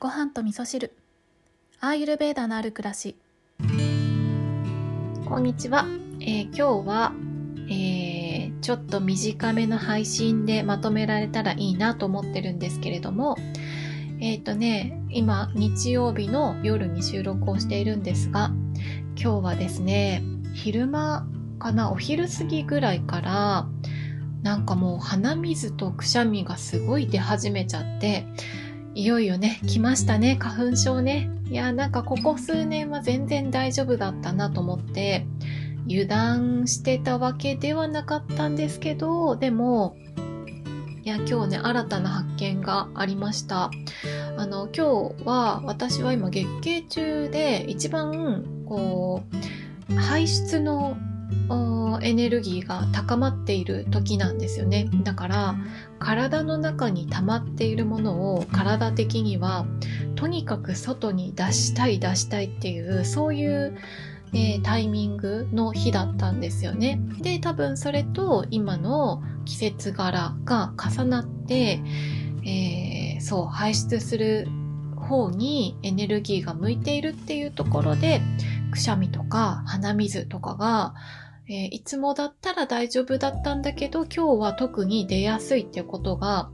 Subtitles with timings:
[0.00, 0.94] ご飯と味噌汁。
[1.78, 3.16] アーユルベーダのある暮らし。
[5.28, 5.84] こんにちは、
[6.20, 7.12] えー、今日は、
[7.68, 13.36] えー、ちょっと短めの配信でまとめられたらいいなと思ってるんですけれども
[14.20, 18.52] えっ、ー、とね今日曜日の夜に収録をしているんですが
[19.22, 20.22] 今日はですね
[20.54, 21.26] 昼間
[21.58, 23.66] かなお昼過ぎぐらいから
[24.42, 28.24] なんかもう鼻水とくしゃみがすごい出始めちゃって
[28.94, 31.30] いよいよね、来ましたね、花粉症ね。
[31.48, 35.26] いや、なんかここ数年は全然大丈夫だったなと思って、
[35.86, 39.96] 油断してたわけではなかったんですけど、でも、
[41.02, 43.70] いや、今日ね、新たな発見がありました。
[44.36, 49.22] あの、今日は、私は今月経中で一番、こ
[49.90, 50.96] う、排出の
[52.02, 54.88] エネルギーが高まっている時なんですよね。
[55.02, 55.56] だから
[55.98, 59.66] 体の中に溜まっているものを体的には
[60.16, 63.76] とにかく外に出したい出したいっていうそういう、
[64.32, 67.00] えー、タイミングの日だったんですよね。
[67.20, 71.80] で多分それと今の季節柄が重なって、
[72.44, 74.48] えー、そう排出する
[74.96, 78.20] 方にエネルギーが向いているっていうところで
[78.70, 80.94] くしゃみとか鼻水とかが
[81.52, 86.48] えー、いつもだったら大丈夫だったんだけど今日は特に出やすいってことが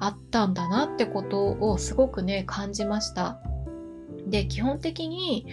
[0.00, 3.38] あったんだなってことをすごくね感じました。
[4.26, 5.46] で基本的に、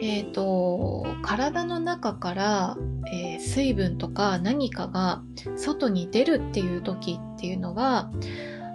[0.00, 2.76] えーと、体の中から、
[3.12, 5.22] えー、水分とか何かが
[5.56, 8.10] 外に出るっていう時っていうのは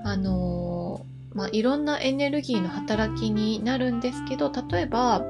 [0.04, 5.24] あの、まあ、いろんなエネルギーの働きになるんですけど例えば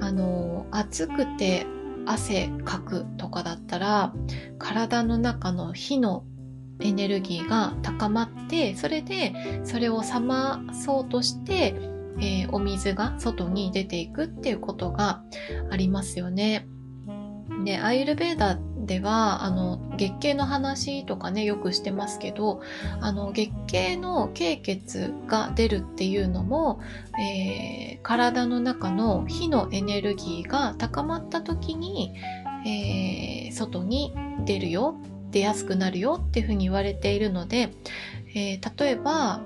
[0.00, 1.66] あの、暑くて
[2.08, 4.14] 汗かくとかだったら
[4.58, 6.24] 体の中の火の
[6.80, 11.74] エネルギーが高まってそれでそれを冷まそうとして、
[12.20, 15.22] えー、お水が外に出ていくっていうことが
[15.70, 16.66] ありますよね。
[17.64, 18.58] でアイルベーダ
[18.88, 22.62] ではあの月経の話とかねよくしてますけど
[23.00, 26.80] あの月経の経血が出るっていうのも、
[27.20, 32.14] えー、体の中の火のエネルギーが高まった時に、
[32.66, 34.14] えー、外に
[34.46, 34.96] 出るよ
[35.30, 37.74] 出やすくなるよっていうふうに言われているので、
[38.34, 39.42] えー、例えば、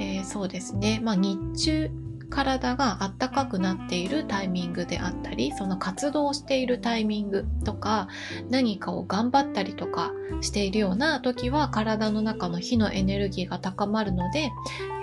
[0.00, 1.90] えそうですね、まあ、日中
[2.30, 8.08] 体があったかくなっているタイミングであったりその活動しているタイミングとか
[8.48, 14.50] 何かを頑張ったりとかしているような時は体の中の火のエネルギーが高まるので、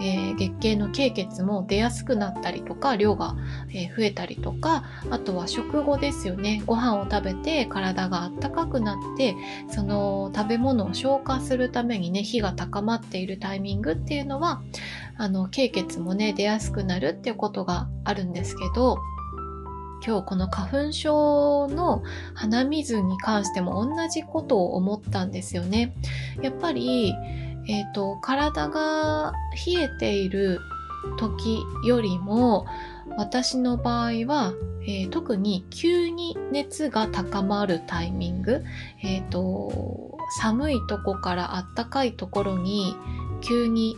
[0.01, 3.35] えー、月経の経血も出やすくなったりとか量が、
[3.97, 6.63] 増えたりとかあとは食後ですよね。
[6.65, 9.35] ご飯を食べて体があったかくなって
[9.69, 14.61] その食べ物を消化するためにね火が高まっているタイミングっていうのは
[15.17, 18.97] あの経血もね出やすくなるっていうことがあるんですけど
[20.05, 22.03] 今日この花粉症の
[22.35, 25.95] 鼻水に関しても同じことを思ったんですよね。
[26.41, 27.13] やっぱり、
[27.67, 29.33] えーと、体が
[29.65, 30.59] 冷えている
[31.17, 32.67] 時よりも
[33.17, 34.53] 私の場合は、
[34.83, 38.63] えー、特に急に熱が高まるタイミング、
[39.03, 42.95] えーと寒いとこからあったかいところに
[43.41, 43.97] 急に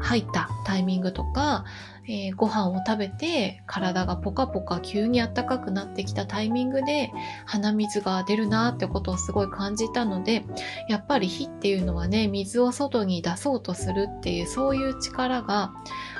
[0.00, 1.64] 入ったタイミングとか、
[2.06, 7.12] えー、ご飯を食べて体がポカポカ急にあったかくなってきたタイミングで
[7.46, 10.44] 鼻水が出るなってことをすごい感じたので
[10.88, 15.72] やっぱり火っていうのはね水を外に出そうとするっていうそういう力が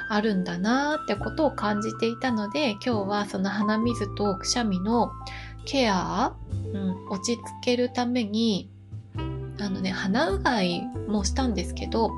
[0.09, 5.13] あるんだなってことを感じていたので今日はその鼻水とくしゃみの
[5.65, 6.35] ケア、
[6.73, 8.71] うん、落ち着けるために
[9.61, 12.11] あのね鼻うがいもしたんですけど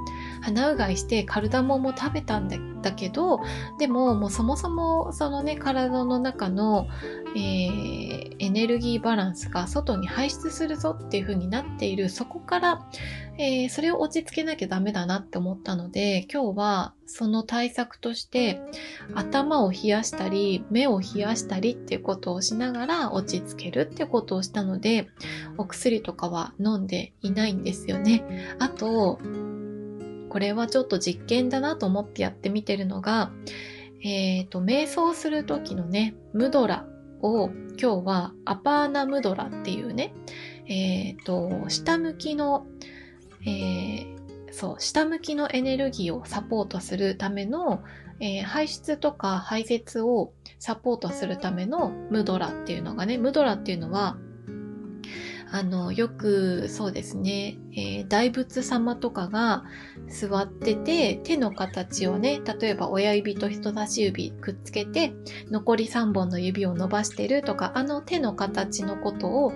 [0.42, 2.48] 鼻うがいしてカルダモンも食べたん
[2.82, 3.40] だけど
[3.78, 6.88] でももうそもそもそのね体の中の、
[7.34, 12.86] えー、エネルギーバランスが外に排出するぞっていう風になっているそこから、
[13.38, 18.60] えー、それを落ち着けなきゃダメだなって思ったので今日はその対策として
[19.14, 25.08] 頭を冷やしたり目を冷やしたりっていうことをしながら落ち着けるってことをしたので
[25.58, 28.24] お薬とかは飲んでいないんですよね。
[28.58, 29.18] あと
[30.32, 33.32] これはちょっと実験だなと思ってやってみてるのが、
[34.02, 36.86] えっ、ー、と、瞑想する時のね、ムドラ
[37.20, 40.14] を今日はアパーナムドラっていうね、
[40.68, 42.66] えっ、ー、と、下向きの、
[43.44, 44.16] えー、
[44.52, 47.82] そう、下向きのエネルギーをサポートするための、
[48.18, 54.16] えー、排出とか排泄をサポートするためのムドラっていうのがね、ムドラっていうのは、
[55.50, 59.64] あの、よくそうですね、えー、大仏様とかが
[60.08, 65.12] 座ってて、手の形をね、例えば親指と人差し指くっつけて、
[65.50, 69.52] 残り3本の指を伸ばしてるとか、あの手の形のことを、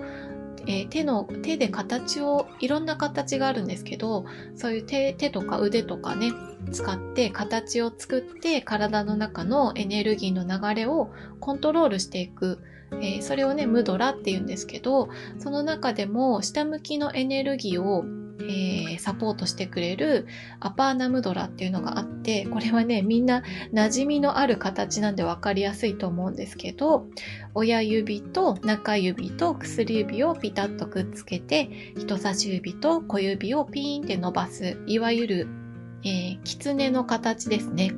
[0.67, 4.25] えー、手の、手で形を、いろんな形があるんですけど、
[4.55, 6.31] そういう手、手とか腕とかね、
[6.71, 12.59] 使って形を作って体の中のエネルギーの流れをコントロールしていく
[12.93, 18.05] えー、それをね、ムドラって言うんですけど、その中でも下向きのエネルギーを、
[18.39, 20.27] えー、サポートしてくれる
[20.59, 23.43] アパーナムドラっていうのがあって、これはね、みんな
[23.73, 27.07] 馴染みのある形なんで分かりやすいと思うんですけど、
[27.53, 35.47] 親指と中指と薬指をピタッとくっつけて、人差し指と小指をピーンって伸ばす、いわゆる、
[36.03, 37.91] えー、狐の形ですね。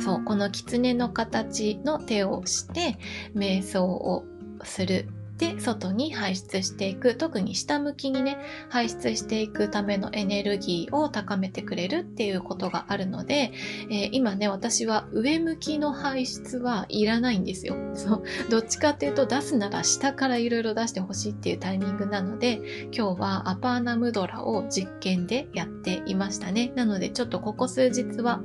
[0.00, 2.98] そう、この狐の形の手をして、
[3.34, 4.24] 瞑想を
[4.64, 5.08] する。
[5.42, 7.16] で外に排出していく。
[7.16, 13.52] 特に下向きにね排出していくためのエネルギーを高めてくれるっていうことがあるので、
[13.90, 17.74] えー、今ね私は上向きの排出はいらないんですよ。
[17.94, 26.72] そうどっちかっていうと出すなら下からいろいろ出してほしいっていうタイミングなので今日はアパーナムドラを実験でやっていましたね。
[26.76, 28.40] なのでちょっとここ数日は、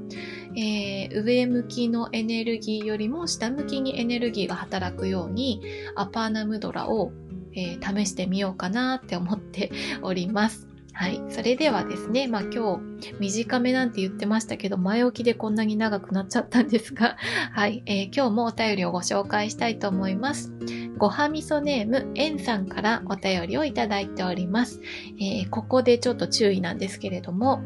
[0.58, 5.62] えー、上向きのエネルギーよりも下向きにエネルギーが働くように
[5.96, 7.12] アパーナムドラを、
[7.54, 9.72] えー、試してみようかなって思って
[10.02, 10.68] おります。
[10.94, 11.22] はい。
[11.30, 17.18] それではですね、まあ今日短めなんて言ってましたけど、前置きでこんなに長くなっちゃったんですが、
[17.54, 17.84] はい。
[17.86, 20.52] えー、今日もお便りをご紹介したいと思います。
[20.98, 24.82] ごはみそネーム、えんさんからお便りをいただいております。
[25.20, 27.62] えー、ここでちょっと注意なんですけれども、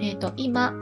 [0.00, 0.74] えっ、ー、と、今、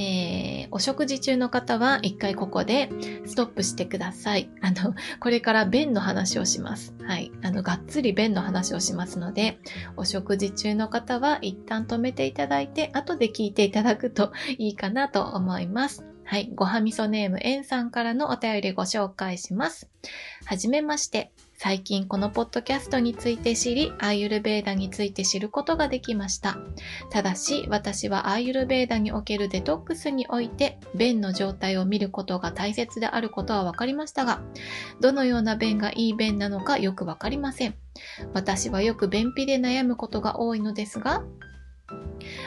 [0.00, 2.88] えー、お食事中の方は一回ここで
[3.26, 4.48] ストップしてください。
[4.62, 6.94] あの、これから便の話をします。
[7.02, 7.30] はい。
[7.42, 9.58] あの、がっつり便の話をしますので、
[9.98, 16.06] お食事中の方は一旦止めていただいて、後で聞いていただくと いいかなと思います。
[16.24, 16.50] はい。
[16.54, 19.90] ごはみそネームえんさんからのお便りご紹介します。
[20.46, 21.30] はじめまして。
[21.62, 26.56] 最近このポッドキャストについて知り、アーユルベーダについて知ることができました。
[27.10, 34.40] ただし、私はアーユルベーダにおけるデトックスにおいて、便の状態を見ることが大切であることは分かりましたが、
[35.02, 37.74] どのような便がいい便なのかよく分かりません。
[38.32, 41.24] 私はよく便秘で悩むことが多いのですが、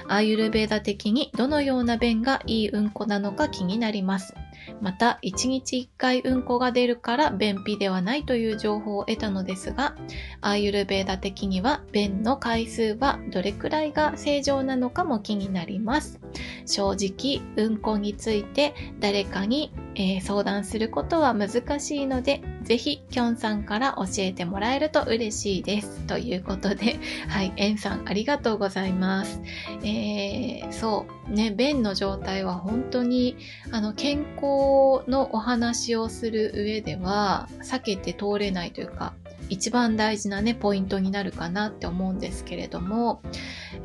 [0.07, 4.35] アーユルベーダ的にどのような便がいいうんこなのか気になります。
[4.81, 9.95] また、1日1回うんこが出るから便秘ではないという情報を得たのですが、
[10.41, 16.19] アーユルベーダ的には便の回数はどれくらいが正常なのかも気になります。
[16.65, 25.99] 正直、うんこについて誰かに、えー、相談することは難しいので、ぜひ、きょんさんから教えてもらえると嬉しいです。
[26.07, 26.97] ということで、
[27.27, 29.41] はい、えんさんありがとうございます。
[29.83, 33.35] えー、そう、ね、便の状態は本当に、
[33.71, 39.13] あの、健康のお話をする上では、避けて通れないというか、
[39.49, 43.21] 一番大事なね、ポイントになるかなって思うんですけれども、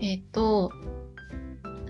[0.01, 0.73] えっ、と、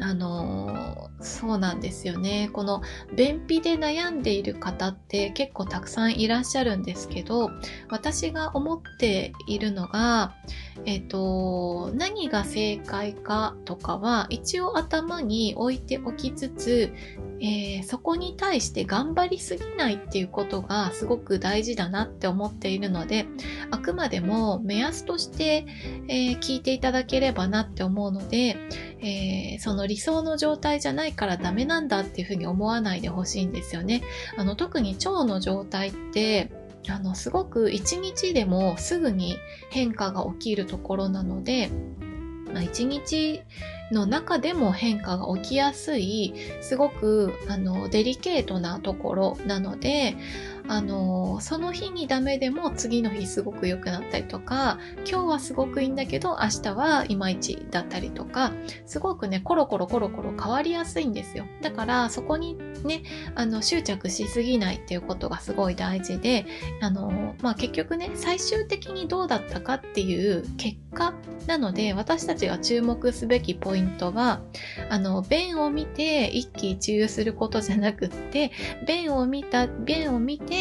[0.01, 2.51] あのそうなんですよね。
[2.53, 2.83] この
[3.17, 7.51] 便秘で悩んでいる方って結構たくさんいらっしゃるんですけど、
[7.89, 10.35] 私が思っているのが、
[10.85, 16.93] えっ、と、何が正解かとかは一応頭に置いておきつつ、
[17.41, 23.27] えー、そこに対して頑張りすぎないっていうことがすごく大事だなって思っているので、
[23.71, 25.67] あくまでも目安として、
[26.09, 28.57] えー、聞いていただければなって思うので、
[29.01, 34.03] えー、その理想の状態じゃないからダメなんだっていうふうに思わないでほしいんですよね。
[34.37, 36.51] あの特に腸の状態って
[36.89, 39.37] あのすごく一日でもすぐに
[39.71, 41.71] 変化が起きるところなので、
[42.53, 43.43] まあ、一日
[43.91, 50.17] の中でも変化が起きやすいすごくあのデリケートなところなので
[50.69, 58.53] あのその日にダメでも次の日すごく良くなったりとか今日はすごくいいんだけど明日はいまいちだったりとか
[58.87, 61.47] すごくねコロコロコロコロ変わりやすいんですよ。
[61.63, 63.03] だからそこにね
[63.35, 66.47] あの執着しすぎないっていうことがすごい大事で
[66.81, 71.15] あの、まあ、結局ね最終的にどうだったかっていう結果
[71.47, 74.43] なので私たちが注目すべきポイントは
[74.91, 78.53] あの便を見て一喜一憂することじゃなくって
[78.87, 80.58] 便を見た便を見て、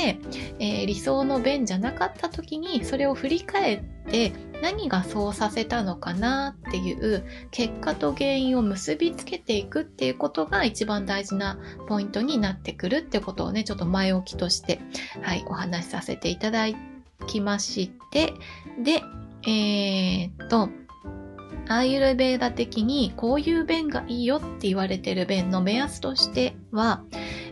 [0.60, 14.80] えー、理想の便じゃなかった時にそれを振り返って何がそうさせたのかなっていう結果と原因を結びつけていくっていうことが一番大事なポイントになってくるってことをねちょっと前置きとして
[15.22, 16.66] はいお話しさせていただ
[17.27, 18.34] きまして。
[18.84, 19.01] で
[19.48, 20.70] えー、っと、
[21.70, 27.04] アーユルベーダ的にこういう便がいいよって言われてる便の目安としては、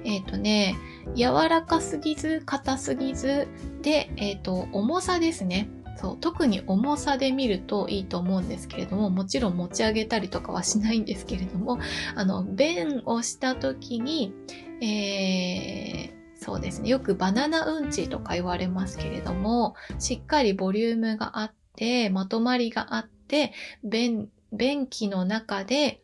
[0.03, 0.75] えっ、とね、
[1.15, 3.47] 柔らかすぎず、硬すぎず、
[3.81, 5.69] で、えっ、と、重さですね。
[5.97, 11.79] そう特に重さで見るといいと思うんですけれどももちろん持ち上げたりとかはしないんですけれども
[12.15, 14.33] あの便をした時に、
[14.81, 26.01] えー、そうですねよくバナナうんちとか言われますけれどもしっかりボリュームがあってまとまりがあって便便器の中で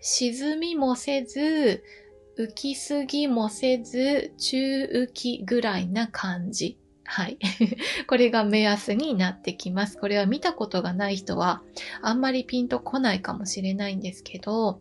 [0.00, 1.84] 沈みもせず
[2.38, 7.38] 浮きすぎもせず中浮きぐらいな感じはい。
[8.08, 9.98] これが目安になってきます。
[9.98, 11.62] これは見たことがない人は
[12.00, 14.80] あんまりピンとこないかもしれないんですけど、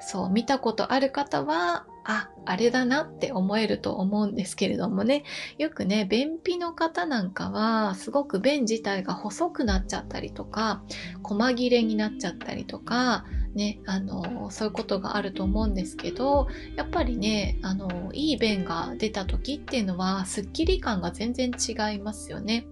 [0.00, 5.24] そう、見たことある方は、あ、あれだなって思えると思うんですけれどもね。
[5.58, 10.82] よくね、便秘の方なんかは、すごく便自体が細くなっちゃったりとか、
[11.22, 13.24] 細切れになっちゃったりとか、
[13.56, 16.46] ね、あの、そういうことがあると思うんですけど、
[16.76, 22.66] やっぱりね、あの、いい便が出た時っていうのは、スッキリ感が全然違いますよね。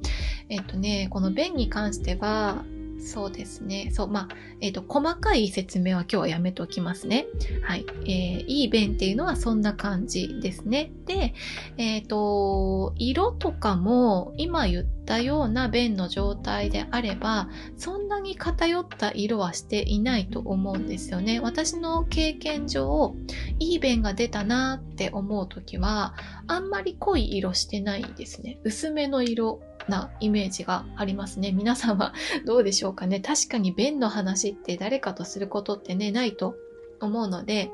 [0.48, 2.64] えっとね、この便に関しては、
[3.04, 3.90] そうですね。
[3.92, 4.28] そう、まあ、
[4.60, 7.26] えっ、ー、と、細かい説明は今日はやめておきますね。
[7.62, 7.84] はい。
[8.06, 10.90] えー、いい便っていうのはそんな感じですね。
[11.04, 11.34] で、
[11.76, 21.40] えっ、ー、と、色とかも今言ったような便の状態であれば、そんなに偏った色はしていないと思うんですよね。
[21.40, 23.14] 私の経験上、
[23.58, 26.14] いい便が出たなって思うときは、
[26.46, 28.58] あんまり濃い色してないですね。
[28.64, 31.52] 薄めの色なイメージがありますね。
[31.52, 32.14] 皆さんは
[32.46, 33.20] どうでしょうかね。
[33.20, 36.56] 確かに便の話って誰かとすることってね、ないと
[37.00, 37.70] 思うので、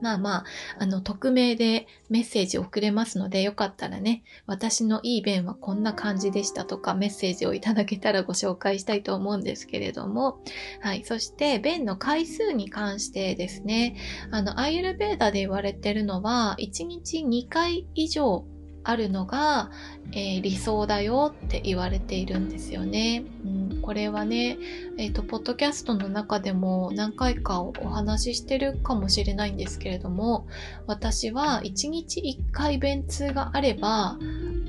[0.00, 0.44] まあまあ、
[0.78, 10.40] あの、匿名でメッセージ送れますので、よかったらね、私のいい便はこんな感じでしたとか、メッセージをいただけたらご紹介したいと思うんですけれども、
[10.80, 11.04] はい。
[11.04, 13.96] そして、便の回数に関してですね、
[14.30, 18.44] あの、アイルベーダで言われてるのは、1日2回以上
[18.86, 19.70] あるのが、
[20.12, 23.24] えー、理想だよって言われているんですよね。
[23.44, 24.58] うん、これはね、
[24.98, 30.48] えっ、ー、と、ポッドキャストの中でも何回かお話ししてるかもしれないんですけれども、
[30.88, 34.18] 私は1日1回便通があれば、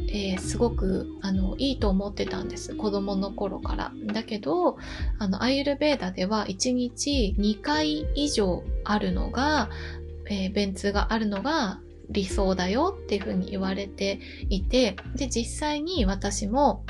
[0.10, 2.76] えー、すごくあのいいと思ってたんです。
[2.76, 3.92] 子供の頃から。
[4.06, 4.78] だけど
[5.18, 9.72] あのアイルベーダでは1日2回以上あるのが、
[10.30, 11.80] えー、便通があるのが
[12.12, 14.20] 理想だよっていうふうに言われて
[14.50, 16.86] いて、で、実際に私も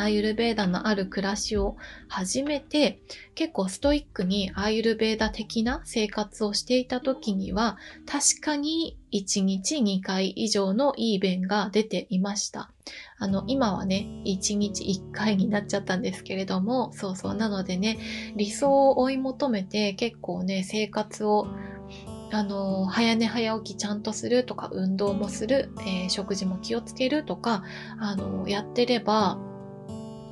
[0.00, 1.76] アーユルベーダのある暮らしを
[2.08, 3.00] 始めて、
[3.34, 12.70] 結構ストイックにアーユルベーダ的な生活をしていた時には、確かに1日2回以上のいい便が出ていました。
[13.18, 17.34] あの、今はね、1日1回になっちゃったんですけれども、そうそう。
[17.34, 17.98] なのでね、
[18.36, 21.46] 理想を追い求めて結構ね、生活を
[22.32, 27.64] あの、早寝早起きちゃんとするとか、運動もする、えー、食事も気をつけるとか、
[27.98, 29.38] あの、やってれば、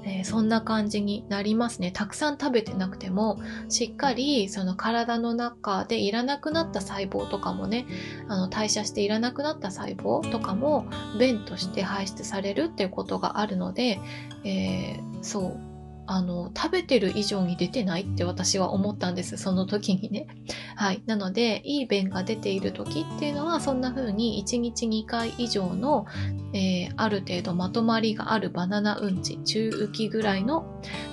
[0.09, 1.93] えー、そんな感じになりますね。
[1.93, 3.38] たくさん食べてなくても、
[3.69, 7.87] しっかりその体の中でいらなくなった細胞とかもね、
[8.29, 10.87] あの代謝していらなくなった細胞とかも
[11.19, 14.00] 便として排出されるっていうことがあるので、
[14.45, 15.68] えー、そう、
[16.11, 19.37] あの、食べてる以上に出てないって私は思ったんです。
[19.37, 20.27] その時にね。
[20.75, 21.03] はい。
[21.07, 26.07] なので、いい便が出ている時っていうのは、そんな風に1日2回以上の、
[26.55, 30.65] えー、ある程度まとまりがあるバナナうんち、中浮きぐらいの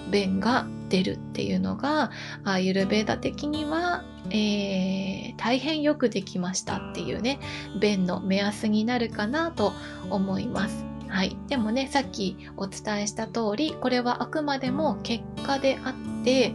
[0.10, 2.12] 便が出るっていうのが、
[2.46, 7.40] アユルベーダ的には、えー、大変よくできましたっていうね、
[7.82, 9.74] 便の目安になるかなと
[10.10, 10.95] 思います。
[11.16, 11.38] はい。
[11.48, 16.54] でもね、さっきお伝えした通り、これはあくまでも結果であって、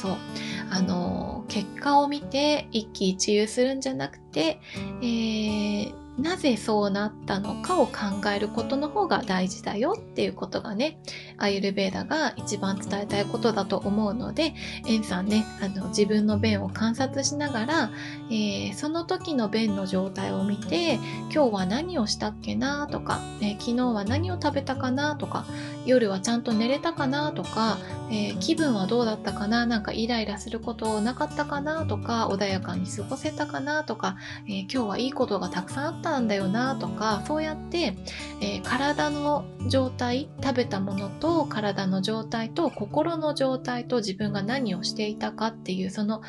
[0.00, 0.16] そう。
[0.70, 4.60] あの、結果を見て一喜一憂するんじゃなくて、
[5.02, 7.92] えー、なぜそうなったのかを考
[8.34, 11.00] えることの方が大事だよっていうことがね、
[11.36, 14.54] アイルベーダが一番伝えたいことだと思うので、
[14.86, 17.90] エンさんね、あの自分の便を観察しながら、
[18.30, 20.94] えー、その時の便の状態を見て、
[21.32, 25.44] 今日は何をしたっけなとか、えー、昨日は何を食べたかなとか、
[25.84, 27.78] 夜はちゃんと寝れたかなとか、
[28.10, 34.16] えー、気分はどうだったかななんかイライラすることなかったかなとか、穏やかに過ごせたかなとか、
[34.48, 37.96] え今日はいいことがたくさんあったんだよなとか、そうやって、
[38.40, 46.22] え体の状態、食べたものと体の状態と心の状態と自分が何をしていたかっていう、その、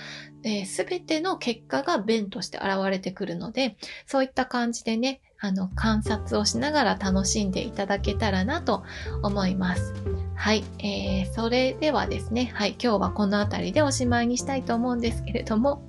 [0.44, 8.84] えー、ての結果が便として現れてくるので、そういった感じでね、あの、観察をしながら楽しんでいただけたらなと
[9.24, 9.94] 思います。
[10.36, 15.82] はい、えー、それではですね、はい、今日はこの辺りでおしまいにしたいと思うんですけれども、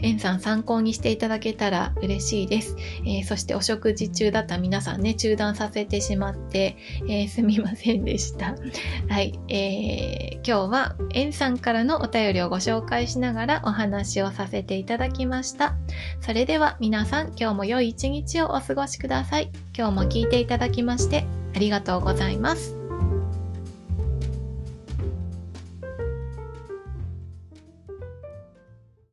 [0.00, 2.76] エンさん参考にしていただけたら嬉しいです。
[3.04, 6.76] えー、そしてお食事中だった皆さんね、中断させてしまって、
[7.08, 8.54] えー、すみませんでした。
[9.08, 15.76] はい、えー、今日はエンさんからのお便りをご紹介しながらお話をさせていただきました。
[16.20, 19.50] それでは皆さん今日も良い一日をお過ごしください。
[19.76, 22.85] 今日も聞いていただきましてありがとうございます。